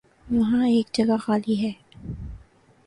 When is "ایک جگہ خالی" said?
0.67-1.55